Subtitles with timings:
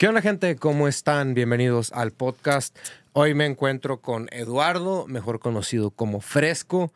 [0.00, 0.56] ¿Qué onda gente?
[0.56, 1.34] ¿Cómo están?
[1.34, 2.74] Bienvenidos al podcast.
[3.12, 6.90] Hoy me encuentro con Eduardo, mejor conocido como Fresco.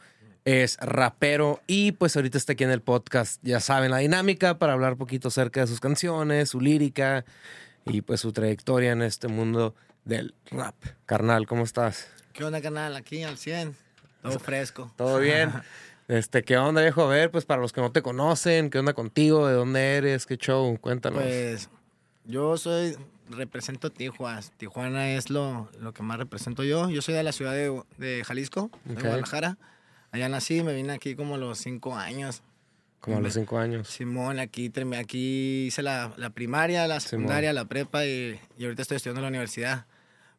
[0.46, 3.43] Es rapero y pues ahorita está aquí en el podcast.
[3.43, 7.27] Ya saben la dinámica para hablar un poquito acerca de sus canciones, su lírica
[7.85, 9.75] y pues su trayectoria en este mundo
[10.07, 10.75] del rap.
[11.05, 12.09] Carnal, ¿cómo estás?
[12.32, 12.96] ¿Qué onda, canal?
[12.96, 13.77] Aquí al 100.
[14.23, 14.91] Todo fresco.
[14.96, 15.52] ¿Todo bien?
[16.07, 17.02] Este, ¿qué onda, viejo?
[17.02, 19.46] A ver, pues para los que no te conocen, ¿qué onda contigo?
[19.48, 20.27] ¿De dónde eres?
[20.27, 20.77] ¿Qué show?
[20.79, 21.23] Cuéntanos.
[21.23, 21.71] Pues
[22.25, 22.96] yo soy,
[23.30, 24.41] represento Tijuana.
[24.56, 26.91] Tijuana es lo, lo que más represento yo.
[26.91, 28.95] Yo soy de la ciudad de, de Jalisco, de.
[28.95, 29.59] Guadalajara.
[30.10, 32.42] Allá nací, me vine aquí como a los cinco años.
[33.01, 33.88] Como a los cinco años.
[33.88, 38.82] Simón, aquí, terminé- aquí hice la, la primaria, la secundaria, la prepa y, y ahorita
[38.82, 39.87] estoy estudiando en la universidad.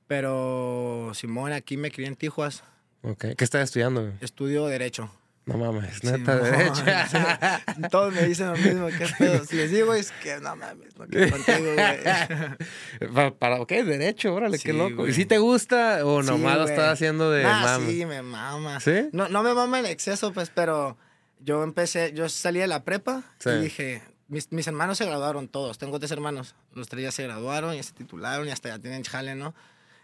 [0.07, 2.63] Pero Simón, aquí me crié en Tijuas.
[3.03, 3.25] Ok.
[3.37, 4.13] ¿Qué estás estudiando?
[4.21, 5.11] Estudio Derecho.
[5.45, 7.07] No mames, neta, derecha.
[7.75, 7.81] sí.
[7.91, 9.45] Todos me dicen lo mismo, qué pedo.
[9.45, 11.99] Si les digo, es que no mames, no quiero contigo, güey.
[13.13, 14.95] para, para, ok, derecho, órale, qué Sí, loco.
[14.97, 15.11] güey.
[15.11, 16.73] ¿Y si te gusta o Sí, nomás lo güey.
[16.73, 17.91] estás haciendo de Nah, mame?
[17.91, 18.79] sí, me mama.
[18.79, 19.09] ¿Sí?
[19.11, 20.97] No, no me mama el exceso, pues, pero
[21.39, 23.49] yo empecé, yo salí de la prepa Sí.
[23.51, 27.21] y dije, mis, mis hermanos se graduaron todos, tengo tres hermanos, los tres ya se
[27.23, 29.53] graduaron, ya se titularon y hasta ya tienen jale, ¿no?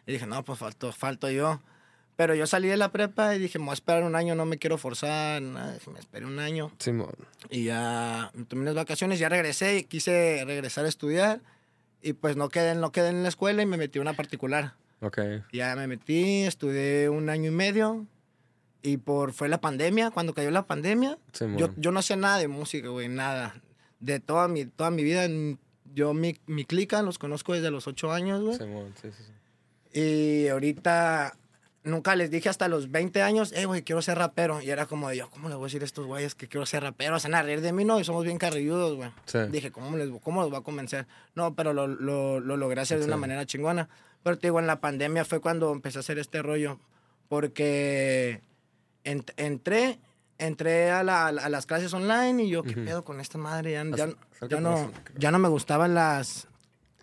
[0.06, 1.60] Y dije, no, pues falto, falto yo.
[2.16, 4.46] Pero yo salí de la prepa y dije, me voy a esperar un año, no
[4.46, 6.72] me quiero forzar, nada, me esperé un año.
[6.78, 7.16] Simón.
[7.50, 11.42] Y ya tomé unas vacaciones, ya regresé y quise regresar a estudiar.
[12.02, 14.74] Y pues no quedé, no quedé en la escuela y me metí a una particular.
[15.02, 15.20] Ok.
[15.52, 18.06] Ya me metí, estudié un año y medio.
[18.84, 21.58] Y por, fue la pandemia, cuando cayó la pandemia, Simón.
[21.58, 23.56] yo, yo no hacía nada de música, güey, nada.
[24.00, 25.28] De toda mi, toda mi vida,
[25.94, 28.58] yo mi, mi clica los conozco desde los ocho años, güey.
[28.58, 29.32] Simón, sí, sí, sí.
[30.00, 31.38] Y ahorita
[31.84, 34.62] nunca les dije hasta los 20 años, eh, güey, quiero ser rapero.
[34.62, 36.66] Y era como de yo, ¿cómo les voy a decir a estos güeyes que quiero
[36.66, 37.20] ser rapero?
[37.20, 38.00] Se van a reír de mí, ¿no?
[38.00, 39.10] Y somos bien carrilludos, güey.
[39.26, 39.40] Sí.
[39.50, 41.08] Dije, ¿cómo, les, ¿cómo los voy a convencer?
[41.36, 43.90] No, pero lo, lo, lo logré hacer de una manera chingona.
[44.24, 46.80] Pero te digo, en la pandemia fue cuando empecé a hacer este rollo.
[47.42, 48.42] Porque
[49.04, 50.00] ent- entré,
[50.38, 53.72] entré a, la- a las clases online y yo, ¿qué pedo con esta madre?
[53.72, 54.08] Ya, ya,
[54.50, 56.48] ya no, ya no me gustaban las,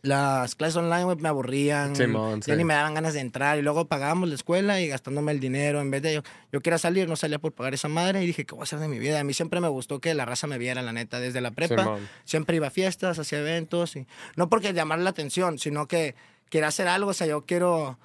[0.08, 1.94] las clases online, me aburrían.
[1.94, 2.58] Simón, ya sí.
[2.58, 3.58] ni me daban ganas de entrar.
[3.58, 5.80] Y luego pagábamos la escuela y gastándome el dinero.
[5.80, 8.22] En vez de yo, yo quería salir, no salía por pagar esa madre.
[8.22, 9.20] Y dije, ¿qué voy a hacer de mi vida?
[9.20, 11.82] A mí siempre me gustó que la raza me viera, la neta, desde la prepa.
[11.82, 12.08] Simón.
[12.24, 13.94] Siempre iba a fiestas, hacía eventos.
[13.96, 16.14] Y, no porque llamar la atención, sino que
[16.50, 17.10] quería hacer algo.
[17.10, 17.98] O sea, yo quiero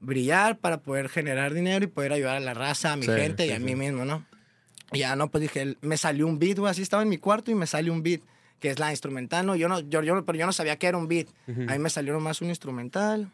[0.00, 3.46] brillar para poder generar dinero y poder ayudar a la raza, a mi Sí, gente
[3.46, 4.24] y a mí mismo, ¿no?
[4.92, 6.70] Y ya, no, pues dije, me salió un beat, güey.
[6.70, 8.22] Así estaba en mi cuarto y me salió un beat,
[8.60, 9.56] que es la instrumental, ¿no?
[9.56, 11.28] Yo no, yo, yo, pero yo no sabía que era un beat.
[11.68, 13.30] Ahí me salió nomás un instrumental.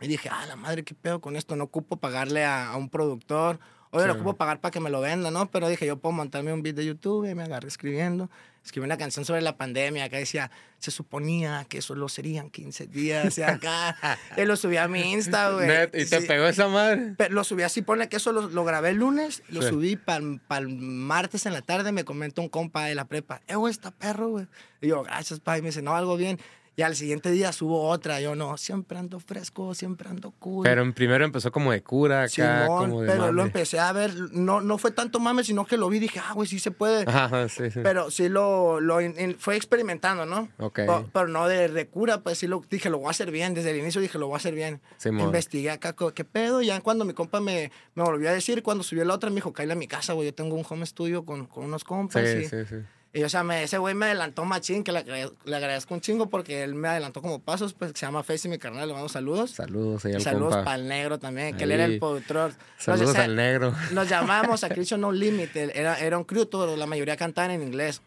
[0.00, 1.56] Y dije, ah, la madre, qué pedo con esto.
[1.56, 3.58] No ocupo pagarle a, a un productor.
[3.96, 4.08] Oye, Sí.
[4.08, 5.50] lo ocupo pagar para que me lo venda, ¿no?
[5.50, 8.30] Pero dije, yo puedo montarme un beat de YouTube y me agarré escribiendo.
[8.64, 10.04] Escribí una canción sobre la pandemia.
[10.04, 13.38] Acá decía, se suponía que solo serían 15 días.
[13.38, 13.96] Y acá,
[14.36, 15.68] y lo subí a mi Insta, güey.
[15.92, 16.26] ¿Y te Sí.
[16.26, 17.14] pegó esa madre?
[17.16, 19.68] Pero lo subí así, ponle que eso lo, lo grabé el lunes, lo Sí.
[19.68, 20.18] subí para
[20.58, 23.92] el martes en la tarde, me comentó un compa de la prepa, eh, güey, está
[23.92, 24.46] perro, güey.
[24.80, 26.38] Y yo, gracias, pa, y me dice, no, algo bien.
[26.78, 30.62] Y al siguiente día subo otra, yo, no, siempre ando fresco, siempre ando cool.
[30.64, 32.28] Pero en primero empezó como de cura acá,
[32.66, 35.78] Simón, como de pero lo empecé a ver, no, no fue tanto mame, sino que
[35.78, 37.04] lo vi y dije, ah, güey, sí se puede.
[37.08, 37.80] Ajá, sí, sí.
[37.82, 40.50] Pero sí lo, lo in- in- fue experimentando, ¿no?
[40.58, 40.74] Ok.
[40.74, 43.54] Pero, pero no de, de cura, pues sí lo dije, lo voy a hacer bien.
[43.54, 44.82] Desde el inicio dije, lo voy a hacer bien.
[44.98, 45.24] Simón.
[45.28, 46.60] Investigué acá, ¿qué pedo?
[46.60, 49.54] Ya cuando mi compa me, me volvió a decir, cuando subió la otra, me dijo,
[49.54, 50.26] cállate a mi casa, güey.
[50.28, 52.22] Yo tengo un home studio con, con unos compas.
[52.28, 52.76] Sí, y, sí, sí.
[53.18, 56.00] Y, o sea, me- ese güey me adelantó machín, que le, agrade- le agradezco un
[56.00, 58.86] chingo porque él me adelantó como pasos, pues que se llama Face y mi carnal,
[58.88, 59.52] le mando saludos.
[59.52, 62.52] Saludos ahí Y al saludos para el negro también, que él era el productor.
[62.78, 63.74] Saludos Entonces, al negro.
[63.92, 65.56] nos llamamos a Christian No Limit.
[65.56, 68.02] Era, era un crew, todo, la mayoría cantaban en inglés.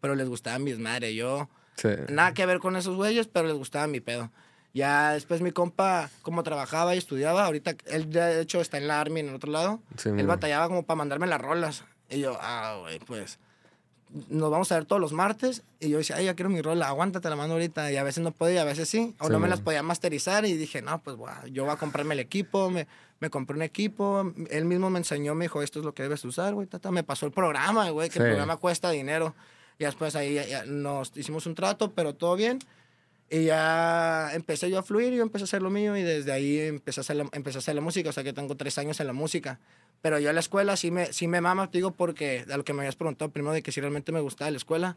[0.00, 1.14] Pero les gustaba mis madre.
[1.14, 1.88] Yo, Sí.
[2.08, 4.30] nada que ver con esos güeyes, pero les gustaba mi pedo.
[4.72, 9.00] Ya después mi compa, como trabajaba y estudiaba, ahorita él de hecho está en la
[9.00, 9.80] Army en el otro lado.
[9.96, 11.84] Sí, él batallaba como para mandarme las rolas.
[12.10, 13.38] Y yo, ah, güey, pues
[14.28, 15.62] nos vamos a ver todos los martes.
[15.80, 17.90] Y yo decía, ay, ya quiero mi rola, aguanta, te la mando ahorita.
[17.92, 19.14] Y a veces no podía, a veces sí.
[19.18, 20.44] O Sí, no me las podía masterizar.
[20.46, 22.70] Y dije, no, pues guau, yo voy a comprarme el equipo.
[22.70, 22.86] Me,
[23.20, 24.32] me compré un equipo.
[24.50, 26.66] Él mismo me enseñó, me dijo, esto es lo que debes usar, güey.
[26.66, 26.90] tata.
[26.90, 28.20] Me pasó el programa, güey, que Sí.
[28.20, 29.34] el programa cuesta dinero.
[29.78, 32.58] Y después ahí ya- ya nos hicimos un trato, pero todo bien.
[33.28, 36.60] Y ya empecé yo a fluir, yo empecé a hacer lo mío y desde ahí
[36.60, 39.00] empecé a hacer la, empecé a hacer la música, o sea que tengo tres años
[39.00, 39.58] en la música.
[40.00, 42.64] Pero yo a la escuela sí me, sí me mama, te digo, porque a lo
[42.64, 44.96] que me habías preguntado primero de que si realmente me gustaba la escuela,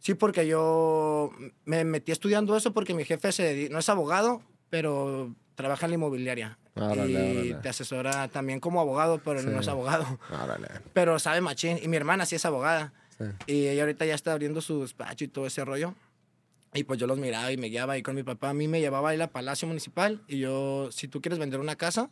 [0.00, 1.30] sí, porque yo
[1.66, 5.94] me metí estudiando eso porque mi jefe se no es abogado, pero trabaja en la
[5.96, 6.58] inmobiliaria.
[7.08, 9.58] Y te asesora también como abogado, pero no Sí.
[9.62, 10.18] es abogado.
[10.92, 11.78] Pero sabe machín.
[11.82, 12.92] Y mi hermana sí es abogada.
[13.18, 13.24] Sí.
[13.46, 15.94] Y ella ahorita ya está abriendo su despacho y todo ese rollo.
[16.74, 17.96] Y pues yo los miraba y me guiaba.
[17.98, 20.22] Y con mi papá a mí me llevaba a ir a Palacio Municipal.
[20.28, 22.10] Y yo, si tú quieres vender una casa,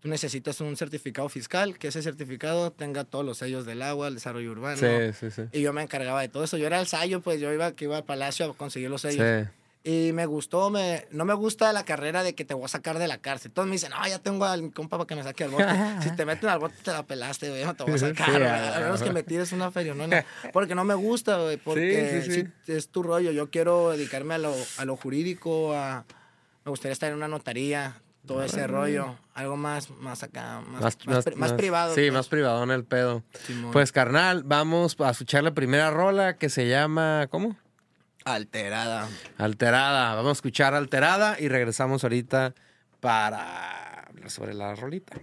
[0.00, 4.14] tú necesitas un certificado fiscal, que ese certificado tenga todos los sellos del agua, el
[4.14, 4.76] desarrollo urbano.
[4.76, 5.42] Sí, sí, sí.
[5.52, 6.56] Y yo me encargaba de todo eso.
[6.56, 9.44] Yo era el sayo, pues yo iba, que iba al Palacio a conseguir los sellos.
[9.44, 9.50] Sí.
[9.84, 12.98] Y me gustó, me, no me gusta la carrera de que te voy a sacar
[12.98, 13.52] de la cárcel.
[13.52, 15.64] Todos me dicen, no, ya tengo al compa para que me saque al bote.
[16.02, 18.26] si te meten al bote, te la pelaste, güey, no te voy a sacar.
[18.26, 18.44] Sí, güey.
[18.44, 20.24] ah, a menos que me tires una ferionona.
[20.52, 22.32] Porque no me gusta, güey, porque Sí,
[22.66, 23.30] sí, es tu rollo.
[23.30, 26.04] Yo quiero dedicarme a lo, a lo jurídico, a,
[26.64, 29.16] me gustaría estar en una notaría, todo ese rollo.
[29.32, 31.94] Algo más, más acá, más, más, pri- más privado.
[31.94, 32.12] Sí, pues.
[32.12, 33.22] más privado en el pedo.
[33.46, 33.70] Simón.
[33.70, 37.56] Pues, carnal, vamos a escuchar la primera rola que se llama, ¿cómo?
[38.34, 39.08] Alterada.
[39.38, 40.14] Alterada.
[40.14, 42.54] Vamos a escuchar Alterada y regresamos ahorita
[43.00, 45.16] para hablar sobre la rolita.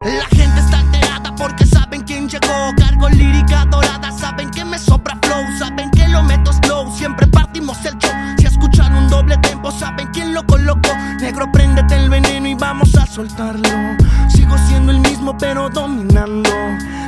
[0.00, 2.72] La gente está alterada porque saben quién llegó.
[2.76, 6.92] Cargo lírica dorada, saben que me sobra flow, saben que lo meto slow.
[6.96, 8.10] Siempre partimos el show.
[8.38, 10.92] Si escuchan un doble tempo, saben quién lo colocó.
[11.20, 13.96] Negro, préndete el veneno y vamos a soltarlo.
[14.28, 16.50] Sigo siendo el mismo, pero dominando.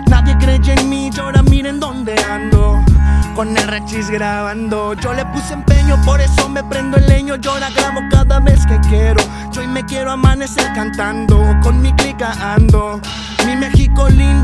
[0.06, 2.85] Nadie cree en mí, y ahora miren dónde ando.
[3.34, 7.34] Con el rechis grabando, yo le puse empeño, por eso me prendo el leño.
[7.34, 9.20] Yo la grabo cada vez que quiero.
[9.50, 13.00] Yo hoy me quiero amanecer cantando, con mi clica ando.
[13.44, 14.44] Mi México lindo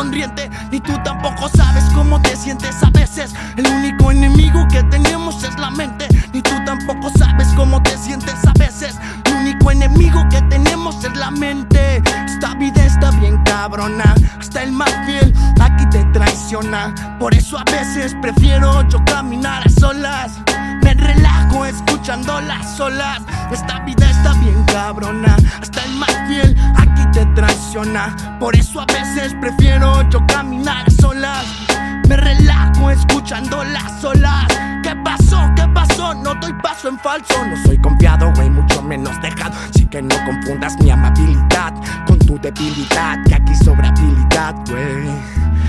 [0.00, 0.50] sonriente.
[0.72, 3.34] Ni tú tampoco sabes cómo te sientes a veces.
[3.58, 6.08] El único enemigo que tenemos es la mente.
[6.32, 8.98] Ni tú tampoco sabes cómo te sientes a veces.
[9.26, 12.02] El único enemigo que tenemos es la mente.
[12.24, 14.14] Esta vida está bien cabrona.
[14.38, 16.94] Hasta el más fiel aquí te traiciona.
[17.18, 20.40] Por eso a veces prefiero yo caminar a solas.
[21.64, 23.20] Escuchando las olas.
[23.52, 25.36] Esta vida está bien cabrona.
[25.60, 28.38] Hasta el más fiel aquí te traiciona.
[28.38, 31.44] Por eso a veces prefiero yo caminar a solas.
[32.08, 34.46] Me relajo escuchando las olas.
[34.82, 35.38] ¿Qué pasó?
[35.54, 36.14] ¿Qué pasó?
[36.14, 37.34] No doy paso en falso.
[37.46, 39.54] No soy confiado, güey, mucho menos dejado.
[39.68, 41.72] Así que no confundas mi amabilidad
[42.06, 43.18] con tu debilidad.
[43.26, 45.59] Que aquí sobra habilidad, güey.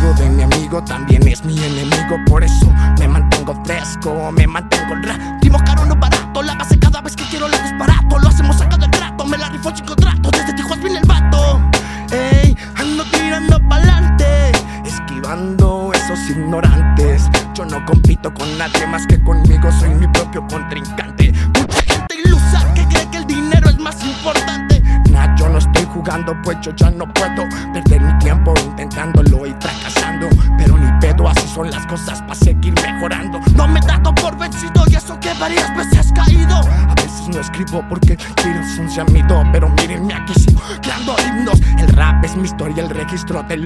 [0.00, 2.16] De mi amigo también es mi enemigo.
[2.26, 5.20] Por eso me mantengo fresco, me mantengo el rap.
[5.42, 6.29] Dimos caro, no barato.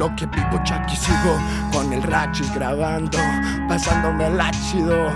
[0.08, 0.60] Lo que vivo.
[0.64, 1.38] Ya aquí sigo
[1.72, 3.18] con el rachis grabando,
[3.68, 5.10] pasándome el ácido.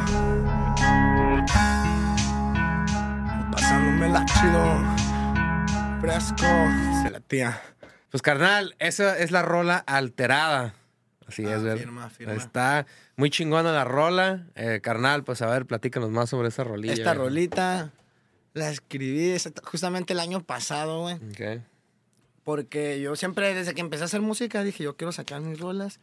[3.53, 4.65] Pasándome el ácido.
[6.01, 6.47] Fresco,
[7.03, 7.61] se la tía.
[8.11, 10.75] Pues, carnal, esa es la rola Alterada.
[11.27, 11.79] Así Ah, es, ¿verdad?
[11.79, 12.33] firma, firma.
[12.35, 14.47] Está muy chingona la rola.
[14.55, 16.95] Eh, carnal, pues a ver, platícanos más sobre esa rolilla.
[16.95, 17.91] Esta rolita
[18.55, 21.17] la escribí justamente el año pasado, güey.
[21.17, 21.63] Ok.
[22.49, 26.01] Porque yo siempre, desde que empecé a hacer música, dije, yo quiero sacar mis rolas.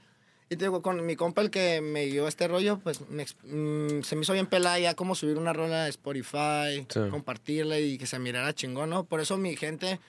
[0.47, 3.35] Y te digo, con mi compa, el que me dio este rollo, pues me ex-
[3.45, 6.99] mm, se me hizo bien pelada ya como subir una rola a Spotify, Sí.
[7.09, 9.05] compartirla y que se mirara chingón, ¿no?
[9.05, 9.99] Por eso mi gente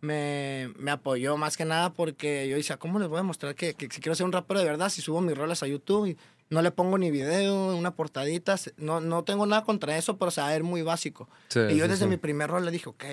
[0.00, 3.74] me, me apoyó más que nada porque yo decía, ¿cómo les voy a mostrar que,
[3.74, 6.16] que si quiero ser un rapero de verdad, si subo mis rolas a YouTube y
[6.50, 10.30] no le pongo ni video, una portadita, no, no tengo nada contra eso, pero o
[10.62, 11.28] muy básico.
[11.48, 13.04] Sí, y yo sí, desde mi primer rol le dije, ok,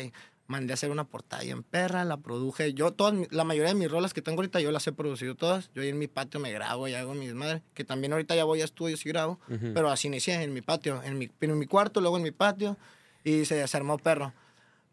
[0.48, 2.74] mandé a hacer una portada y en perra, la produje.
[2.74, 5.70] Yo, todas, la mayoría de mis rolas que tengo ahorita, yo las he producido todas.
[5.76, 8.44] Yo ahí en mi patio me grabo y hago mis madres, que también ahorita ya
[8.46, 9.72] voy a estudios y grabo, Ujú.
[9.74, 12.78] pero así inicié en mi patio, en mi, en mi cuarto, luego en mi patio.
[13.24, 14.34] y se, se armó perro.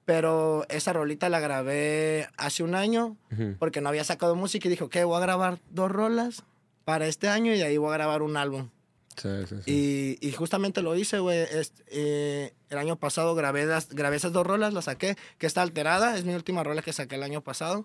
[0.04, 3.56] Pero esa rolita la grabé hace un año Ujú.
[3.58, 6.42] porque no había sacado música y dijo, ok, voy a grabar dos rolas
[6.84, 8.68] para este año y de ahí voy a grabar un álbum.
[9.16, 10.18] Sí, sí, sí.
[10.20, 11.46] Y, y justamente lo hice, güey.
[11.88, 16.16] Eh, el año pasado grabé, las, grabé esas dos rolas, las saqué, que está alterada.
[16.16, 17.84] Es mi última rola que saqué el año pasado.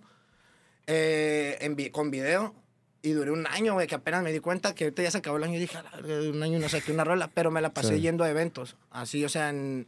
[0.88, 2.55] eh, en con video.
[3.01, 5.38] Y duré un año, güey, que apenas me di cuenta que ahorita ya se acabó
[5.38, 7.50] el año y dije, "A la verga, de un año no saqué una rola, pero
[7.50, 8.75] me la pasé yendo a eventos.
[8.91, 9.86] Así, o sea, en-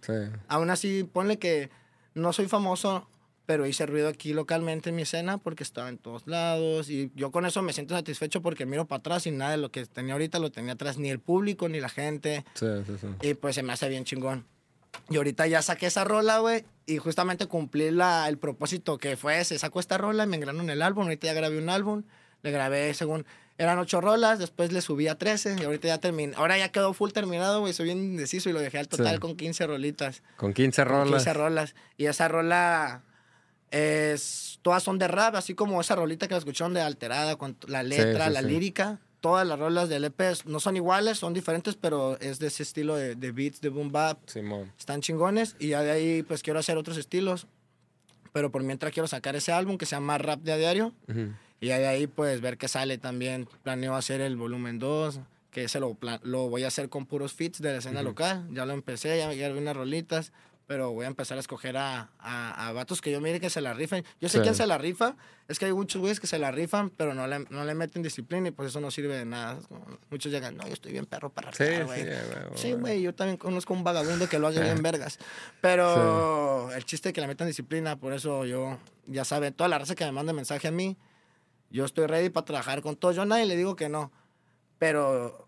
[0.47, 1.69] aún así, ponle que
[2.13, 3.09] no soy famoso,
[3.51, 6.89] pero hice ruido aquí localmente en mi escena porque estaba en todos lados.
[6.89, 9.69] Y yo con eso me siento satisfecho porque miro para atrás y nada de lo
[9.71, 12.45] que tenía ahorita lo tenía atrás, ni el público, ni la gente.
[12.53, 13.07] Sí, sí, sí.
[13.27, 14.45] Y pues se me hace bien chingón.
[15.09, 19.41] Y ahorita ya saqué esa rola, güey, y justamente cumplí la, el propósito que fue
[19.41, 19.59] ese.
[19.59, 21.03] Sacó esta rola y me engrano en el álbum.
[21.03, 22.03] Ahorita ya grabé un álbum.
[22.43, 23.25] Le grabé según...
[23.57, 26.33] Eran ocho rolas, después le subí a 13 y ahorita ya terminé.
[26.37, 27.73] Ahora ya quedó full terminado, güey.
[27.73, 29.19] Soy bien indeciso y lo dejé al total Sí.
[29.19, 30.23] con 15 rolitas.
[30.37, 31.23] Con 15 Con rolas.
[31.25, 31.75] 15 rolas.
[31.97, 33.03] Y esa rola
[33.71, 34.59] es...
[34.61, 37.81] Todas son de rap, así como esa rolita que la escucharon de Alterada, con la
[37.81, 38.47] letra, sí, la sí.
[38.47, 38.99] lírica.
[39.21, 42.95] Todas las rolas del EP no son iguales, son diferentes, pero es de ese estilo
[42.95, 44.19] de, de beats, de boom bap.
[44.27, 44.71] Simón.
[44.77, 45.55] Están chingones.
[45.57, 47.47] Y ya de ahí, pues quiero hacer otros estilos.
[48.33, 50.93] Pero por mientras quiero sacar ese álbum que se llama Rap de a Diario.
[51.07, 51.33] Ujú.
[51.59, 53.47] Y ya de ahí, pues ver qué sale también.
[53.63, 55.19] Planeo hacer el volumen 2,
[55.51, 58.47] que ese lo, lo voy a hacer con puros fits de la escena local.
[58.51, 60.31] Ya lo empecé, ya grabé unas rolitas.
[60.67, 63.59] Pero voy a empezar a escoger a, a, a vatos que yo mire que se
[63.59, 64.05] la rifen.
[64.21, 64.43] Yo sé Sí.
[64.43, 65.15] quién se la rifa.
[65.49, 68.01] Es que hay muchos güeyes que se la rifan, pero no le, no le meten
[68.01, 69.59] disciplina y pues eso no sirve de nada.
[70.09, 72.05] Muchos llegan, no, yo estoy bien perro para Sí, sí, güey.
[72.55, 75.19] Sí, güey, yo también conozco un vagabundo que lo hace bien vergas.
[75.59, 78.77] Pero el chiste es que le metan disciplina, por eso yo,
[79.07, 80.95] ya saben, toda la raza que me manda mensaje a mí,
[81.69, 83.11] yo estoy ready para trabajar con todo.
[83.11, 84.11] Yo a nadie le digo que no,
[84.77, 85.47] pero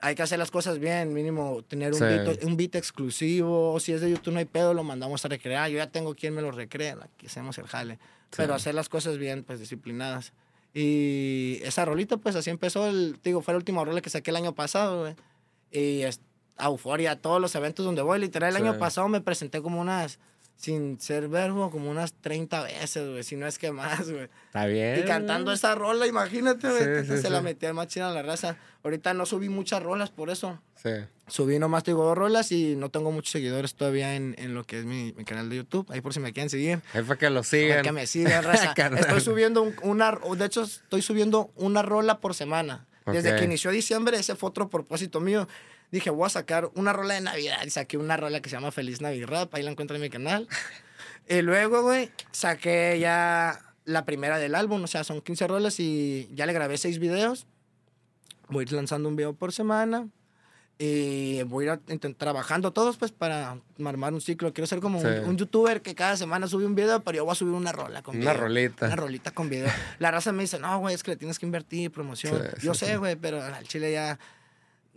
[0.00, 2.04] hay que hacer las cosas bien, mínimo tener un, Sí.
[2.04, 5.70] beat, un beat exclusivo, si es de YouTube no hay pedo, lo mandamos a recrear.
[5.70, 7.98] Yo ya tengo quien me lo recrea, aquí hacemos el jale.
[8.36, 10.32] Pero hacer las cosas bien, pues disciplinadas.
[10.74, 14.36] Y esa rolita, pues así empezó, el, digo, fue la última rola que saqué el
[14.36, 15.14] año pasado, güey.
[15.72, 16.20] Y es,
[16.56, 18.18] a euforia, todos los eventos donde voy.
[18.18, 18.68] Literal, el Sí.
[18.68, 20.18] año pasado me presenté como unas,
[20.58, 24.28] sin ser verbo, como unas 30 veces, güey, si no es que más, güey.
[24.46, 24.98] Está bien.
[24.98, 27.04] Y cantando esa rola, imagínate, güey.
[27.06, 27.44] Sí, sí, se la sí.
[27.44, 28.56] metí al más china a la raza.
[28.82, 30.60] Ahorita no subí muchas rolas por eso.
[30.82, 30.90] Sí.
[31.28, 34.64] Subí nomás, te digo, dos rolas y no tengo muchos seguidores todavía en, en lo
[34.64, 35.86] que es mi, mi canal de YouTube.
[35.90, 36.80] Ahí por si me quieren seguir.
[36.92, 37.82] Es para que lo Para sigan.
[37.84, 38.74] que me sigan, raza.
[38.76, 39.00] Carnal.
[39.00, 42.84] Estoy subiendo un- una, de hecho, estoy subiendo una rola por semana.
[43.06, 43.38] Desde Ok.
[43.38, 45.46] que inició diciembre, ese fue otro propósito mío.
[45.90, 47.58] Dije, voy a sacar una rola de Navidad.
[47.64, 49.48] Y saqué una rola que se llama Feliz Navidad.
[49.52, 50.46] Ahí la encuentro en mi canal.
[51.28, 54.82] y luego, güey, saqué ya la primera del álbum.
[54.84, 57.46] O sea, son 15 rolas y ya le grabé 6 videos.
[58.48, 60.08] Voy a ir lanzando un video por semana.
[60.80, 64.52] Y voy a ir trabajando todos, pues, para armar un ciclo.
[64.52, 65.10] Quiero ser como un, Sí.
[65.26, 68.00] un youtuber que cada semana sube un video, pero yo voy a subir una rola
[68.02, 68.44] con Una video.
[68.44, 68.86] rolita.
[68.86, 69.68] Una rolita con video.
[69.98, 72.40] La raza me dice, no, güey, es que le tienes que invertir, promoción.
[72.58, 74.20] Sí, yo sí, sé, güey, pero al chile ya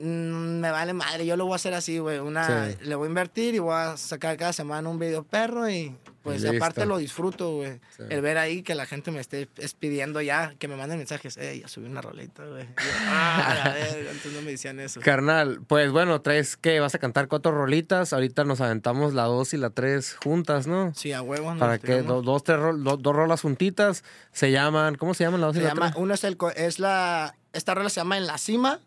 [0.01, 1.25] mm, me vale madre.
[1.25, 2.19] Yo lo voy a hacer así, güey.
[2.19, 2.77] Una, Sí.
[2.81, 6.43] Le voy a invertir y voy a sacar cada semana un video perro y pues
[6.43, 7.79] Y aparte lo disfruto, güey.
[7.97, 8.03] Sí.
[8.09, 11.35] El ver ahí que la gente me esté es pidiendo ya, que me manden mensajes,
[11.37, 12.67] eh, ya subí una rolita, güey.
[13.07, 14.99] Ah, a ver, antes no me decían eso.
[15.01, 18.13] Carnal, pues bueno, traes que vas a cantar cuatro rolitas.
[18.13, 20.93] Ahorita nos aventamos la dos y la tres juntas, ¿no?
[20.93, 21.49] Sí, a huevo.
[21.51, 24.95] nos Para que do- dos, tres do- dos rolas juntitas se llaman.
[24.95, 26.01] ¿Cómo se llaman la dos y Se la llama, tres?
[26.03, 28.79] uno es el, es la, esta rola se llama En la Cima,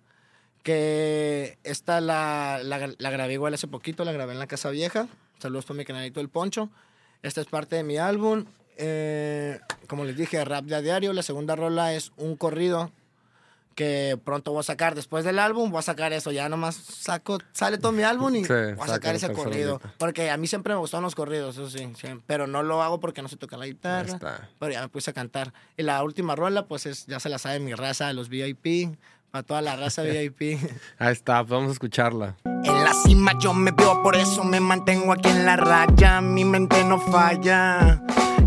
[0.65, 5.07] que esta la, la, la grabé igual hace poquito, la grabé en la Casa Vieja.
[5.39, 6.71] Saludos para mi canalito El Poncho.
[7.23, 8.47] Esta es parte de mi álbum.
[8.79, 11.13] Eh, como les dije, rap de a diario.
[11.13, 12.91] La segunda rola es un corrido
[13.75, 14.95] que pronto voy a sacar.
[14.95, 16.33] Después del álbum voy a sacar eso.
[16.33, 19.83] Ya nomás saco, sale todo mi álbum y Sí, voy a saca sacar ese corrido.
[19.99, 21.93] Porque a mí siempre me gustaron los corridos, eso sí.
[22.01, 22.09] sí.
[22.27, 24.49] Pero no lo hago porque no se toca la guitarra.
[24.59, 25.53] Pero ya me puse a cantar.
[25.77, 28.97] Y la última rola, pues es, ya se la sabe mi raza, los VIP.
[29.35, 30.61] Para toda la raza VIP.
[30.97, 32.37] Ahí está, pues vamos a escucharla.
[32.45, 36.21] En la cima yo me veo, por eso me mantengo aquí en la raya.
[36.21, 38.01] Mi mente no falla.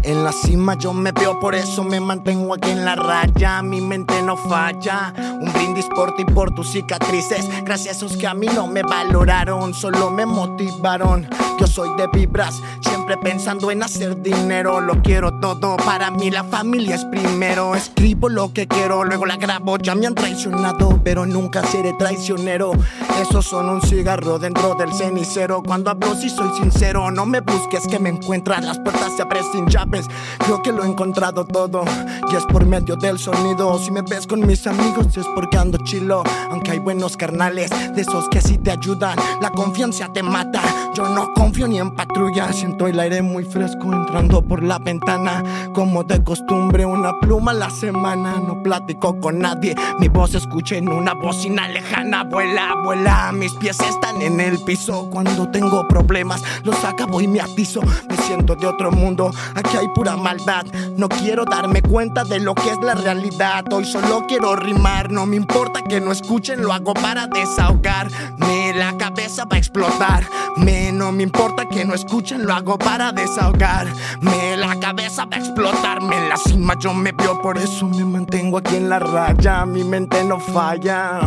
[0.08, 3.62] En la cima yo me veo, por eso me mantengo aquí en la raya.
[3.62, 5.14] Mi mente no falla.
[5.18, 7.46] Un brindis por ti, por tus cicatrices.
[7.66, 11.28] Gracias a esos que a mí no me valoraron, solo me motivaron.
[11.60, 14.80] Yo soy de vibras, siempre pensando en hacer dinero.
[14.80, 17.76] Lo quiero todo, para mí la familia es primero.
[17.76, 19.78] Escribo lo que quiero, luego la grabo.
[19.78, 22.72] Ya me han traicionado, pero nunca seré traicionero.
[23.20, 25.62] Esos son un cigarro dentro del cenicero.
[25.64, 28.66] Cuando hablo, si soy sincero, no me busques que me encuentran.
[28.66, 29.97] Las puertas se abren sin llave.
[30.02, 31.84] Sabes, creo que lo he encontrado todo.
[32.32, 33.78] Y es por medio del sonido.
[33.80, 36.24] Si me ves con mis amigos, es porque ando chilo.
[36.52, 39.18] Aunque hay buenos carnales, de esos que sí te ayudan.
[39.42, 40.62] La confianza te mata.
[40.94, 42.52] Yo no confío ni en patrulla.
[42.54, 45.44] Siento el aire muy fresco entrando por la ventana.
[45.74, 48.42] Como de costumbre, una pluma a la semana.
[48.46, 49.76] No platico con nadie.
[50.00, 52.24] Mi voz escucha en una bocina lejana.
[52.24, 53.32] Vuela, vuela.
[53.32, 55.10] Mis pies están en el piso.
[55.10, 57.82] Cuando tengo problemas, los acabo y me atizo.
[58.10, 59.32] Me siento de otro mundo.
[59.56, 60.66] Aquí hay pura maldad.
[60.98, 63.66] No quiero darme cuenta de lo que es la realidad.
[63.72, 65.12] Hoy solo quiero rimar.
[65.12, 68.74] No me importa que no escuchen, lo hago para desahogarme.
[68.76, 70.24] La cabeza va a explotar.
[70.58, 74.58] Me no me importa que no escuchen, lo hago para desahogarme.
[74.58, 76.18] La cabeza va a explotarme.
[76.18, 79.66] En la cima yo me veo, por eso me mantengo aquí en la raya.
[79.66, 81.22] Mi mente no falla.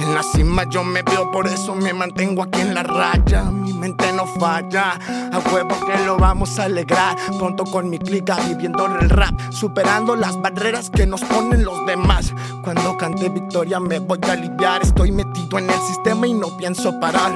[0.00, 3.42] En la cima yo me veo, por eso me mantengo aquí en la raya.
[3.44, 4.98] Mi mente no falla,
[5.30, 7.16] a huevo que lo vamos a alegrar.
[7.38, 12.32] Pronto con mi clica viviendo el rap, superando las barreras que nos ponen los demás.
[12.62, 14.82] Cuando cante victoria me voy a aliviar.
[14.82, 17.32] Estoy metido en el sistema y no pienso parar.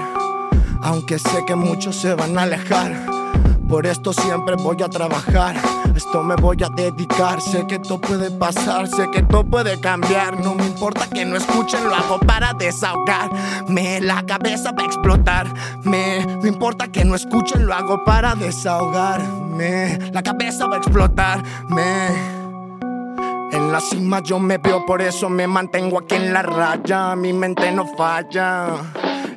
[0.81, 3.24] Aunque sé que muchos se van a alejar.
[3.69, 5.57] Por esto siempre voy a trabajar,
[5.97, 7.41] esto me voy a dedicar.
[7.41, 10.39] Sé que todo puede pasar, sé que todo puede cambiar.
[10.41, 14.01] No me importa que no escuchen, lo hago para desahogarme.
[14.01, 15.47] La cabeza va a explotar.
[15.83, 19.99] Me, me importa que no escuchen, lo hago para desahogarme.
[20.13, 22.09] La cabeza va a explotarme.
[23.53, 27.17] En la cima yo me veo, por eso me mantengo aquí en la raya.
[27.17, 28.77] Mi mente no falla.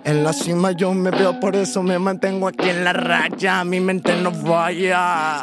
[0.08, 3.66] En la cima yo me veo, por eso me mantengo aquí en la raya.
[3.66, 5.42] Mi mente no falla.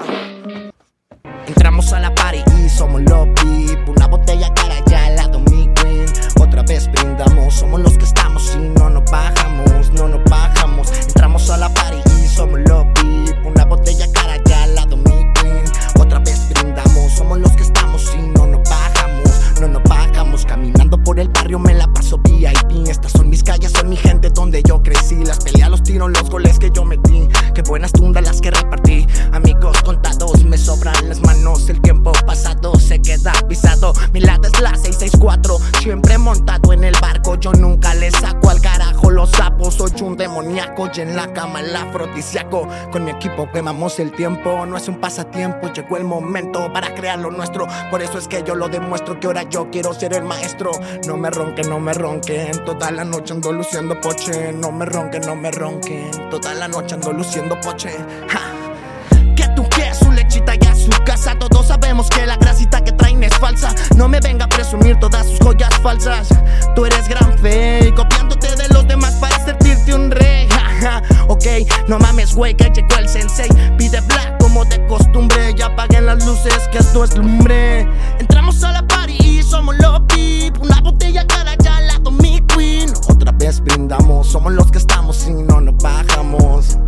[1.46, 3.90] Entramos a la party y somos los VIP.
[3.90, 6.06] Una botella cara ya al lado mi queen.
[6.40, 10.90] Otra vez brindamos, somos los que estamos y no nos bajamos, no nos bajamos.
[11.08, 12.83] Entramos a la party y somos los
[25.94, 27.28] Peleas, los goles que yo metí.
[27.54, 29.06] Qué buenas tundas las que repartí.
[29.32, 29.53] Amigos contados,
[30.54, 31.68] me sobran las manos.
[31.68, 33.92] El tiempo pasado se queda pisado.
[34.12, 35.58] Mi lata es la 664.
[35.80, 37.34] Siempre montado en el barco.
[37.34, 39.74] Yo nunca le saco al carajo los sapos.
[39.74, 42.68] Soy un demoníaco y en la cama el afrodisíaco.
[42.92, 44.64] Con mi equipo quemamos el tiempo.
[44.64, 45.72] No es un pasatiempo.
[45.72, 47.66] Llegó el momento para crear lo nuestro.
[47.90, 49.18] Por eso es que yo lo demuestro.
[49.18, 50.70] Que ahora yo quiero ser el maestro.
[51.08, 52.64] No me ronquen, no me ronquen.
[52.64, 54.52] Toda la noche ando luciendo poche.
[54.52, 56.12] No me ronquen, no me ronquen.
[56.30, 57.90] Toda la noche ando luciendo poche.
[58.28, 58.53] Ja.
[61.04, 61.38] Casa.
[61.38, 63.74] Todos sabemos que la grasita que traen es falsa.
[63.96, 66.28] No me venga a presumir todas sus joyas falsas.
[66.74, 70.48] Tú eres gran fe, copiándote de los demás para sentirte un rey.
[70.48, 71.02] Ja, ja.
[71.28, 71.44] Ok,
[71.88, 73.48] no mames, güey, que llegó el sensei.
[73.76, 75.54] Pide black como de costumbre.
[75.56, 77.86] Ya apaguen las luces, que esto es lumbre.
[78.18, 80.60] Entramos a la party y somos los VIP.
[80.60, 82.92] Una botella cara ya al lado mi queen.
[83.08, 86.78] Otra vez brindamos, somos los que estamos y no nos bajamos.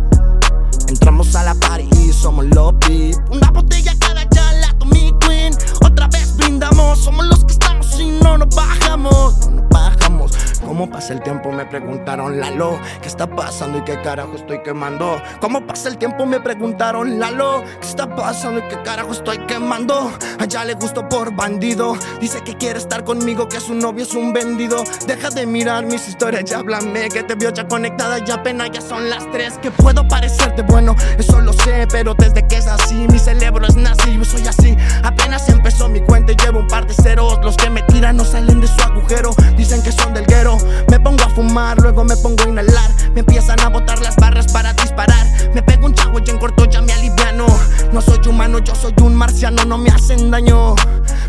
[0.99, 3.15] Entramos a la party y somos los VIP.
[3.29, 5.53] Una botella cada lado mi queen.
[5.85, 9.47] Otra vez brindamos, somos los que estamos y no nos bajamos.
[9.47, 10.31] No nos bajamos.
[10.65, 11.51] ¿Cómo pasa el tiempo?
[11.51, 12.77] Me preguntaron Lalo.
[13.01, 15.21] ¿Qué está pasando y qué carajo estoy quemando?
[15.39, 16.25] ¿Cómo pasa el tiempo?
[16.25, 17.63] Me preguntaron Lalo.
[17.79, 20.11] ¿Qué está pasando y qué carajo estoy quemando?
[20.39, 21.95] Allá le gusto por bandido.
[22.19, 24.83] Dice que quiere estar conmigo, que su novio es un vendido.
[25.05, 27.09] Deja de mirar mis historias, ya háblame.
[27.09, 29.57] Que te vio ya conectada, ya apenas ya son las tres.
[29.61, 31.87] Que puedo parecerte bueno, eso lo sé.
[31.89, 34.17] Pero desde que es así, mi cerebro es nazi.
[34.17, 34.75] Yo soy así.
[35.03, 37.39] Apenas empezó mi cuenta y llevo un par de ceros.
[37.41, 39.31] Los que me tiran no salen de su agujero.
[39.55, 40.57] Dicen que son del guero.
[40.89, 42.91] Me pongo a fumar, luego me pongo a inhalar.
[43.13, 45.25] Me empiezan a botar las barras para disparar.
[45.53, 47.45] Me pego un chavo y en corto ya me aliviano.
[47.91, 50.75] No soy humano, yo soy un marciano, no me hacen daño.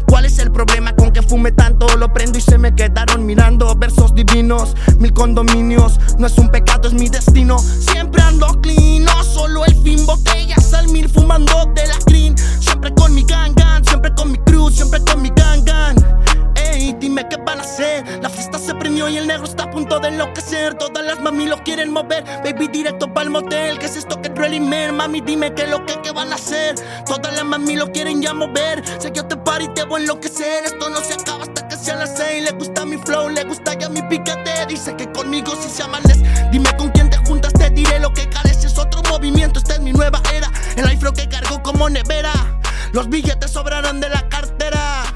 [0.07, 1.87] ¿Cuál es el problema con que fume tanto?
[1.97, 3.75] Lo prendo y se me quedaron mirando.
[3.75, 5.99] Versos divinos, mil condominios.
[6.19, 7.59] No es un pecado, es mi destino.
[7.59, 10.05] Siempre ando clean, no solo el fin.
[10.07, 12.37] Botellas al mil fumando de la green.
[12.39, 15.97] Siempre con mi gang gang, siempre con mi cruz, siempre con mi gang gang.
[16.79, 18.05] Ey, dime qué van a hacer.
[18.23, 20.75] La fiesta se prendió y el negro está a punto de enloquecer.
[20.75, 22.23] Todas las mami lo quieren mover.
[22.45, 23.81] Baby, directo pa'l motel.
[23.81, 24.97] ¿Qué es esto que really man?
[24.97, 26.77] Mami, dime qué lo que, qué van a hacer.
[27.05, 28.85] Todas las mami lo quieren ya mover.
[29.01, 30.67] Sé que yo te paro y te voy a enloquecer.
[30.67, 32.45] Esto no se acaba hasta que sean las seis.
[32.45, 34.67] Le gusta mi flow, le gusta ya mi piquete.
[34.69, 36.23] Dice que conmigo si se amanece.
[36.53, 38.67] Dime con quién te juntas, te diré lo que careces.
[38.67, 40.49] Es otro movimiento, esta es mi nueva era.
[40.77, 42.33] El afro que cargo como nevera.
[42.93, 45.08] Los billetes sobrarán de la cartera.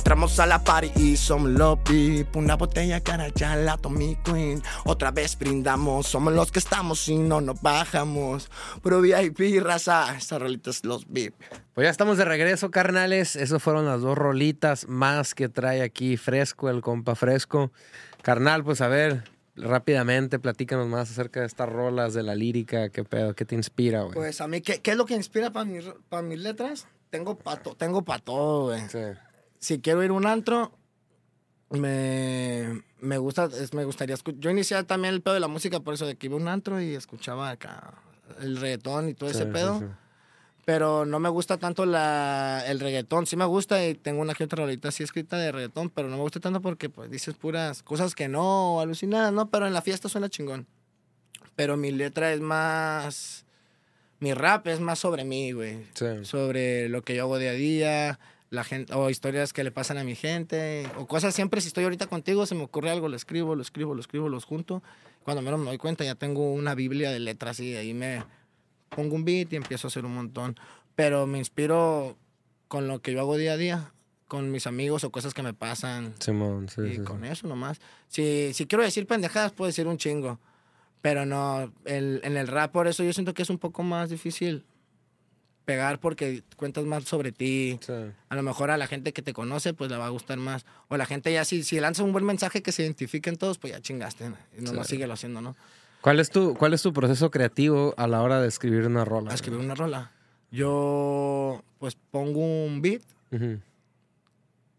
[0.00, 2.34] Entramos a la party y somos los VIP.
[2.34, 4.62] Una botella cara ya la Tommy Queen.
[4.86, 8.50] Otra vez brindamos, somos los que estamos y no nos bajamos.
[8.82, 11.34] Pro VIP, raza, estas rolitas los VIP.
[11.74, 13.36] Pues ya estamos de regreso, carnales.
[13.36, 17.70] Esas fueron las dos rolitas más que trae aquí Fresco, el compa Fresco.
[18.22, 23.04] Carnal, pues a ver, rápidamente, platícanos más acerca de estas rolas, de la lírica, qué
[23.04, 24.14] pedo, qué te inspira, güey.
[24.14, 26.86] Pues a mí, ¿qué, qué es lo que inspira para mis, para mis letras?
[27.10, 28.80] Tengo para tengo pa todo, güey.
[28.88, 28.98] Sí.
[29.60, 30.72] Si quiero ir a un antro,
[31.70, 34.40] me, me gusta, es- me gustaría escuchar.
[34.40, 36.48] Yo inicié también el pedo de la música por eso de que iba a un
[36.48, 37.94] antro y escuchaba acá
[38.40, 39.78] el reggaetón y todo ese Sí, sí, pedo.
[39.80, 39.84] sí.
[40.64, 43.26] Pero no me gusta tanto la, el reggaetón.
[43.26, 46.16] Sí me gusta y tengo una que otra rolita así escrita de reggaetón, pero no
[46.16, 49.50] me gusta tanto porque pues dices puras cosas que no, alucinadas, ¿no?
[49.50, 50.66] Pero en la fiesta suena chingón.
[51.56, 53.44] Pero mi letra es más...
[54.20, 55.86] Mi rap es más sobre mí, güey.
[55.94, 56.24] Sí.
[56.24, 58.18] Sobre lo que yo hago día a día,
[58.50, 61.84] la gente, o historias que le pasan a mi gente, o cosas siempre, si estoy
[61.84, 64.82] ahorita contigo, se me ocurre algo, lo escribo, lo escribo, lo escribo, los junto.
[65.22, 68.24] Cuando menos me doy cuenta, ya tengo una biblia de letras y ahí me
[68.88, 70.56] pongo un beat y empiezo a hacer un montón.
[70.96, 72.16] Pero me inspiro
[72.68, 73.92] con lo que yo hago día a día,
[74.26, 76.14] con mis amigos o cosas que me pasan.
[76.18, 77.02] Simón, sí, y sí, sí.
[77.04, 77.80] con eso nomás.
[78.08, 80.40] Si, si quiero decir pendejadas, puedo decir un chingo.
[81.02, 84.10] Pero no, el- en el rap por eso yo siento que es un poco más
[84.10, 84.64] difícil
[85.64, 87.78] pegar porque cuentas más sobre ti.
[87.80, 87.92] Sí.
[88.28, 90.64] A lo mejor a la gente que te conoce, pues le va a gustar más.
[90.88, 93.72] O la gente ya, si, si lanza un buen mensaje que se identifiquen todos, pues
[93.72, 94.30] ya chingaste.
[94.30, 94.36] ¿no?
[94.58, 94.90] Y no, no Sí.
[94.96, 95.56] síguelo haciendo, ¿no?
[96.00, 99.30] ¿Cuál es, tu, ¿Cuál es tu proceso creativo a la hora de escribir una rola?
[99.32, 100.10] A escribir una rola.
[100.50, 103.02] Yo, pues pongo un beat.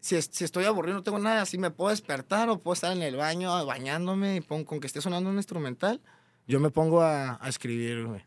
[0.00, 2.92] Si, es- si estoy aburrido, no tengo nada, si me puedo despertar o puedo estar
[2.92, 6.00] en el baño bañándome y pongo, con que esté sonando un instrumental,
[6.48, 8.20] yo me pongo a, a escribir, güey.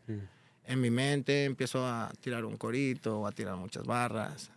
[0.66, 4.50] En mi mente empiezo a tirar un corito o a tirar muchas barras.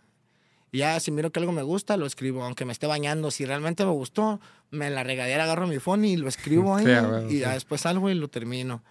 [0.72, 3.30] Y ya si miro que algo me gusta, lo escribo, aunque me esté bañando.
[3.30, 6.84] Si realmente me gustó, me en la regadera agarro mi phone y lo escribo ahí.
[7.28, 8.82] Sí, y ya después salgo y lo termino.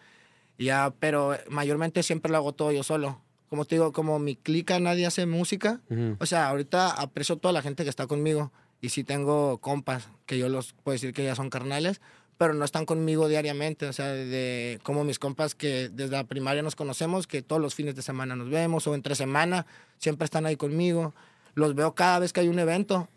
[0.58, 3.22] Y ya, pero mayormente siempre lo hago todo yo solo.
[3.50, 6.18] Como te digo, como mi clica nadie hace música, Ujú.
[6.20, 8.52] o sea, ahorita aprecio toda la gente que está conmigo
[8.82, 12.00] y sí tengo compas que yo los puedo decir que ya son carnales,
[12.40, 16.62] pero no están conmigo diariamente, o sea, de como mis compas que desde la primaria
[16.64, 19.66] nos conocemos, que todos los fines de semana nos vemos o entre semana
[19.98, 21.14] siempre están ahí conmigo.
[21.54, 23.10] Los veo cada vez que hay un evento,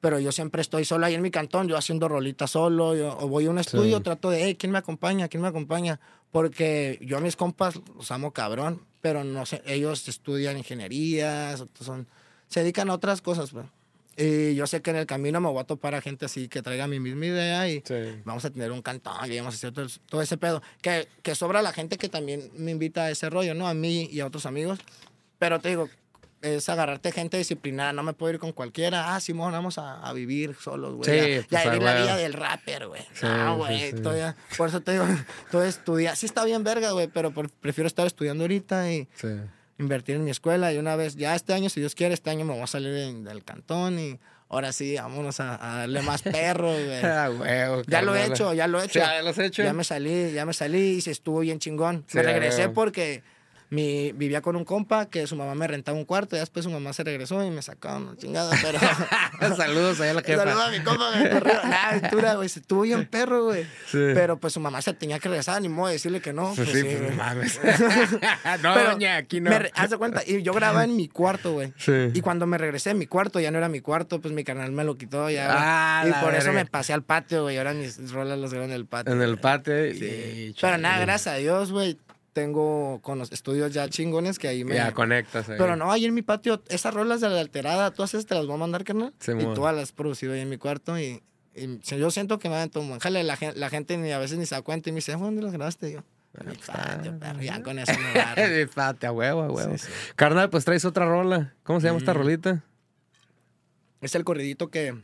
[0.00, 3.28] pero yo siempre estoy solo ahí en mi cantón, yo haciendo rolitas solo, yo- o
[3.28, 5.28] voy a un estudio, trato de, hey, ¿quién me acompaña?
[5.28, 6.00] ¿Quién me acompaña?
[6.30, 12.06] Porque yo a mis compas los amo cabrón, pero no sé, ellos estudian ingenierías, son,
[12.48, 13.66] se dedican a otras cosas, pues.
[14.16, 16.60] Y yo sé que en el camino me voy a topar a gente así que
[16.62, 18.20] traiga mi misma idea y Sí.
[18.24, 20.62] vamos a tener un cantón y vamos a hacer todo, todo ese pedo.
[20.82, 23.66] Que, que sobra la gente que también me invita a ese rollo, ¿no?
[23.68, 24.78] A mí y a otros amigos.
[25.38, 25.88] Pero te digo,
[26.42, 27.92] es agarrarte gente disciplinada.
[27.94, 29.14] No me puedo ir con cualquiera.
[29.14, 31.08] Ah, Simón, vamos a, a vivir solos, güey.
[31.08, 33.02] Sí, ya pues, ya a vivir la vida del rapper, güey.
[33.14, 33.92] Sí, no, güey.
[33.94, 35.06] todavía- Por eso te digo,
[35.50, 36.16] todo estudiar.
[36.16, 39.28] Sí está bien verga, güey, pero por- prefiero estar estudiando ahorita y Sí.
[39.82, 40.72] Invertir en mi escuela.
[40.72, 42.94] Y una vez, ya este año, si Dios quiere, este año me voy a salir
[42.94, 44.18] en- del cantón y
[44.48, 47.04] ahora sí, vámonos a, a darle más perros, güey.
[47.04, 48.98] Ah, huevo, Ya lo he hecho, ya lo he hecho.
[48.98, 49.62] Ya lo has hecho.
[49.62, 52.04] Ya me salí, ya me salí y se estuvo bien chingón.
[52.06, 53.22] Sí, me regresé porque
[53.72, 56.70] mi, vivía con un compa que su mamá me rentaba un cuarto y después su
[56.70, 58.78] mamá se regresó y me sacaron una chingada, pero...
[59.56, 60.44] Saludos ahí a la jefa.
[60.44, 61.10] Saludos a mi compa.
[61.64, 63.64] Nah, aventura, güey, se estuvo bien perro, güey.
[63.86, 63.98] Sí.
[64.12, 66.52] Pero pues su mamá se tenía que regresar, ni modo de decirle que no.
[66.54, 67.10] Pues pues, sí, pues güey.
[67.12, 67.60] no mames.
[68.62, 69.48] no, Pero doña, aquí no.
[69.48, 71.72] me haz de cuenta, y yo grababa en mi cuarto, güey.
[71.78, 72.10] Sí.
[72.12, 74.70] Y cuando me regresé a mi cuarto, ya no era mi cuarto, pues mi canal
[74.72, 75.48] me lo quitó ya.
[75.50, 77.56] Ah, y por eso me pasé al patio, güey.
[77.56, 79.14] Ahora mis rolas las grabo en el patio.
[79.14, 79.40] En el güey.
[79.40, 79.74] patio.
[79.94, 80.04] Sí.
[80.04, 81.96] y- Pero nada, gracias a Dios, güey.
[82.32, 84.74] Tengo con los estudios ya chingones que ahí me.
[84.74, 85.56] Ya conectas ahí.
[85.58, 88.46] Pero no, ahí en mi patio, esas rolas de la alterada, todas esas te las
[88.46, 89.12] voy a mandar, carnal.
[89.18, 90.98] Sí, y todas las he producido ahí en mi cuarto.
[90.98, 91.22] Y,
[91.82, 92.98] yo siento que me dan todo.
[93.00, 95.42] Jale, la, la gente ni a veces ni se da cuenta y me dice, ¿dónde
[95.42, 95.90] las grabaste?
[95.90, 96.04] Y yo,
[96.46, 97.42] mi patio, perro.
[97.42, 97.92] Ya con eso
[98.46, 99.72] me patio, a huevo, a huevo.
[99.76, 99.92] Sí, sí.
[100.16, 101.52] Carnal, pues traes otra rola.
[101.64, 102.16] ¿Cómo se llama esta Mm.
[102.16, 102.64] rolita?
[104.00, 104.94] Es el corridito que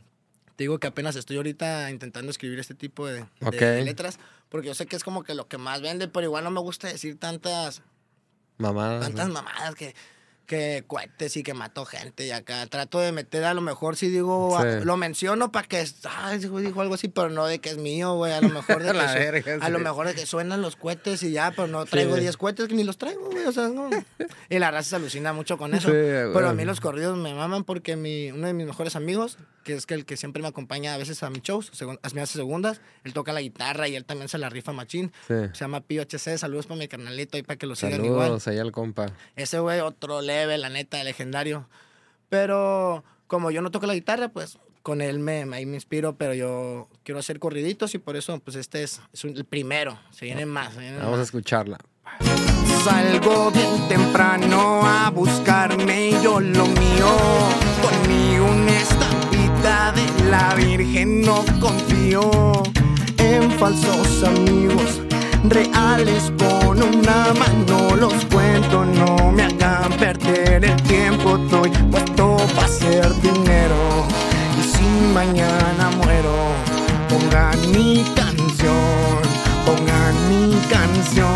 [0.55, 3.85] te digo que apenas estoy ahorita intentando escribir este tipo de, de Ok.
[3.85, 4.19] letras.
[4.49, 6.59] Porque yo sé que es como que lo que más vende, pero igual no me
[6.59, 7.81] gusta decir tantas
[8.57, 8.99] Mamá.
[8.99, 9.95] tantas mamadas que,
[10.49, 12.65] que cohetes y que mato gente y acá.
[12.65, 14.67] Trato de meter a lo mejor si digo, Sí.
[14.67, 18.15] a- lo menciono para que, ah, dijo algo así, pero no de que es mío,
[18.15, 18.33] güey.
[18.33, 19.83] A lo mejor de que, La verga, a lo sí.
[19.83, 22.21] mejor de que suenan los cohetes y ya, pero no traigo Sí.
[22.21, 23.45] 10 cohetes que ni los traigo, güey.
[23.45, 23.89] O sea, no.
[24.49, 25.89] Y la raza se alucina mucho con eso.
[25.89, 25.93] Sí,
[26.33, 29.75] pero a mí los corridos me maman porque mi, uno de mis mejores amigos, que
[29.75, 32.81] es que el que siempre me acompaña a veces a mis shows, a mis segundas,
[33.03, 35.11] él toca la guitarra y él también se la rifa machín.
[35.27, 35.35] Sí.
[35.53, 38.23] Se llama Pío HC, saludos para mi carnalito y para que lo sigan igual.
[38.23, 39.11] Saludos ahí al compa.
[39.35, 41.67] Ese güey, otro level, la neta, legendario.
[42.29, 46.33] Pero como yo no toco la guitarra, pues con él me, ahí me inspiro, pero
[46.33, 49.99] yo quiero hacer corriditos y por eso, pues este es, es un- el primero.
[50.11, 50.73] Se vienen más.
[50.73, 51.27] se vienen Vamos a más.
[51.27, 51.77] escucharla.
[52.83, 57.07] Salgo bien temprano a buscarme yo lo mío.
[57.81, 62.63] Conmigo una estampita de la Virgen no confío
[63.17, 65.01] en falsos amigos.
[65.43, 71.37] Reales con una mano los cuento, no me hagan perder el tiempo.
[71.37, 74.05] Estoy puesto para hacer dinero.
[74.59, 76.35] Y si mañana muero,
[77.07, 79.21] pongan mi canción,
[79.65, 81.29] pongan mi canción.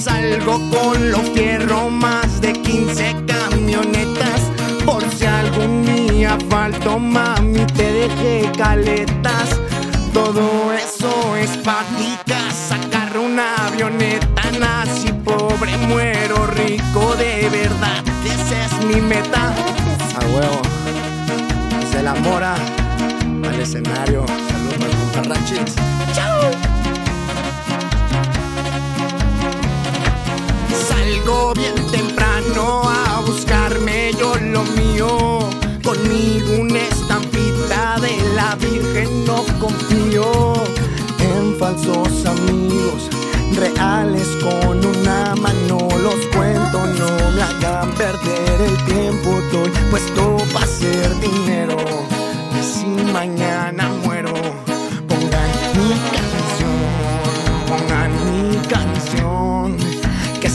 [0.00, 4.40] Salgo con los fierros, más de 15 camionetas.
[4.86, 9.63] Por si algún día falto, mami, te dejé caletas.
[10.14, 14.42] Todo eso es patica, sacar una avioneta.
[14.60, 18.04] Nací pobre, muero rico de verdad.
[18.24, 19.52] Esa es mi meta.
[20.14, 20.62] A huevo.
[21.90, 24.24] Se la mora al escenario.
[24.26, 25.74] Saludos para el compa Rachis.
[30.88, 35.50] Salgo bien temprano a buscarme yo lo mío.
[35.82, 37.03] Conmigo de
[38.44, 40.52] la Virgen no confío
[41.18, 43.08] en falsos amigos.
[43.56, 49.38] Reales con una mano los cuento, no me hagan perder el tiempo.
[49.38, 51.76] Estoy puesto para hacer dinero.
[52.60, 53.90] Si mañana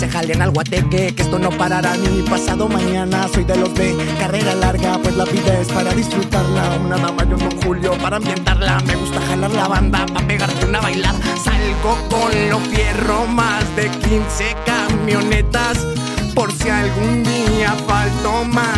[0.09, 3.27] jalen al guateque, que esto no parará ni pasado mañana.
[3.33, 6.77] Soy de los de carrera larga, pues la vida es para disfrutarla.
[6.85, 8.79] Una dama yo no Julio para ambientarla.
[8.85, 11.15] Me gusta jalar la banda para pegarte una bailar.
[11.43, 15.85] Salgo con los fierro, más de 15 camionetas.
[16.33, 18.68] Por si algún día falto, mami,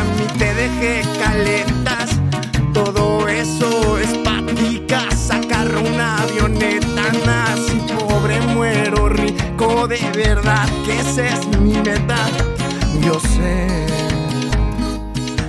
[11.17, 12.15] es mi meta.
[13.04, 13.67] Yo sé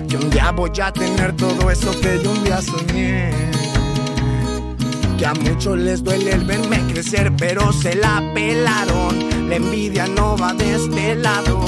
[0.08, 3.30] que un día voy a tener todo eso que yo un día soñé.
[5.18, 9.48] Que a muchos les duele el verme crecer, pero se la pelaron.
[9.48, 11.64] La envidia no va de este lado.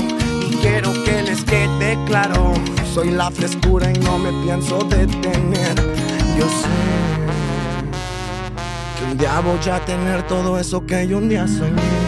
[0.50, 2.54] Y quiero que les quede claro.
[2.92, 5.74] Soy la frescura y no me pienso detener.
[6.38, 6.68] Yo sé
[8.98, 12.03] que un día voy a tener todo eso que yo un día soñé.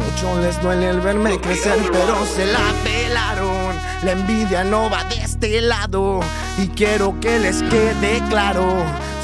[0.00, 3.76] Muchos les duele el verme crecer, pero se la pelaron.
[4.02, 6.20] La envidia no va de este lado.
[6.56, 8.64] Y quiero que les quede claro.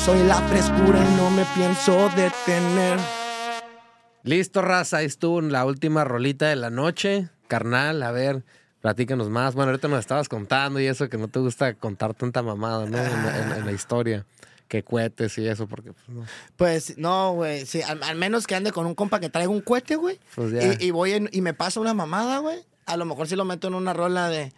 [0.04, 2.98] Soy la frescura y no me pienso detener.
[4.22, 4.98] Listo, raza.
[4.98, 7.30] Ahí estuvo la última rolita de la noche.
[7.48, 8.44] Carnal, a ver,
[8.82, 9.54] platícanos más.
[9.54, 12.98] Bueno, ahorita nos estabas contando y eso que no te gusta contar tanta mamada, ¿no?
[12.98, 14.26] En la historia.
[14.68, 16.24] Que cohetes y eso, porque pues, no.
[16.56, 17.66] Pues no, güey.
[17.66, 20.18] Sí, al, al menos que ande con un compa que traiga un cohete, güey.
[20.34, 20.74] Pues ya.
[20.80, 22.58] y, y voy en- y me pasa una mamada, güey.
[22.86, 24.52] A lo mejor si lo meto en una rola de.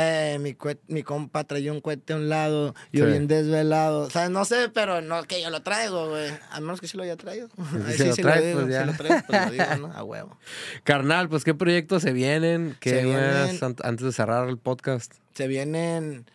[0.00, 0.38] Eh,
[0.86, 3.10] mi, compa traía un cohete a un lado, yo Sí.
[3.10, 4.02] bien desvelado.
[4.02, 6.30] O sea, no sé, pero no que yo lo traigo, güey.
[6.52, 7.48] A menos que sí lo haya traído.
[7.96, 8.82] Si lo sí traes, digo, pues ya.
[8.82, 9.92] Si lo traigo, pues lo digo, ¿no?
[9.96, 10.38] A huevo.
[10.84, 12.76] Carnal, pues qué proyectos se vienen.
[12.78, 15.14] ¿Qué vienen- an- antes de cerrar el podcast?
[15.34, 16.26] Se vienen,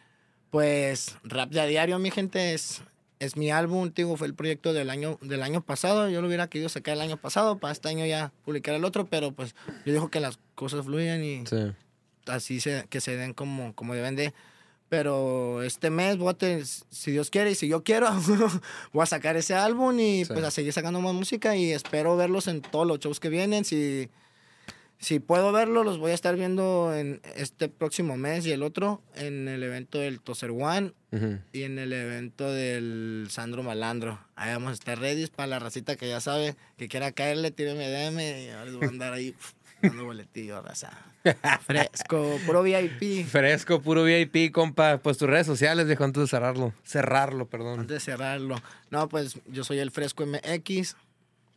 [0.49, 2.53] pues, rap de a diario, mi gente.
[2.53, 2.81] Es,
[3.23, 6.09] es mi álbum, digo, fue el proyecto del año, del año pasado.
[6.09, 9.05] Yo lo hubiera querido sacar el año pasado, para este año ya publicar el otro,
[9.05, 9.55] pero pues
[9.85, 11.71] yo digo que las cosas fluyen y Sí.
[12.27, 14.33] así se, que se den como, como deben de.
[14.89, 18.07] Pero este mes, voy a tener- si Dios quiere y si yo quiero,
[18.93, 20.31] voy a sacar ese álbum y Sí.
[20.33, 23.65] pues a seguir sacando más música y espero verlos en todos los shows que vienen.
[23.65, 24.09] Si,
[24.99, 29.01] si puedo verlos, los voy a estar viendo en este próximo mes y el otro
[29.15, 30.93] en el evento del Toser One
[31.51, 34.19] y en el evento del Sandro Malandro.
[34.35, 37.89] Ahí vamos a estar ready para la racita que ya sabe que quiera caerle, tíreme
[37.89, 39.35] DM y ahora les voy a andar ahí
[39.81, 40.91] dando boletillo, raza.
[41.65, 43.25] Fresco, puro VIP.
[43.25, 44.97] Fresco, puro VIP, compa.
[44.97, 46.73] Pues tus redes sociales, viejo, antes de cerrarlo.
[46.83, 47.81] Cerrarlo, perdón.
[47.81, 48.61] Antes de cerrarlo.
[48.89, 50.95] No, pues yo soy el Fresco MX.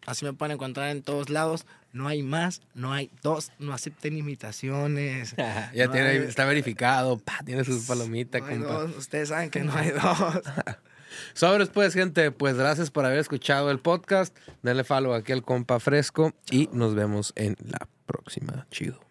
[0.06, 1.66] Así me pueden encontrar en todos lados.
[1.96, 5.34] No hay más, no hay dos, no acepten imitaciones.
[5.74, 7.18] ya No tiene, hay- está verificado.
[7.18, 8.72] Pa, tiene sus palomitas, no hay compa.
[8.74, 8.96] dos.
[8.96, 10.42] Ustedes saben que no hay dos.
[11.32, 12.30] Sobres, pues, gente.
[12.30, 14.36] Pues gracias por haber escuchado el podcast.
[14.62, 18.66] Denle follow aquí al compa Fresco y nos vemos en la próxima.
[18.70, 19.05] Chido.